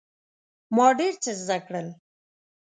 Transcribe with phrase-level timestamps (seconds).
[0.75, 1.87] ما ډیر څه زده کړل.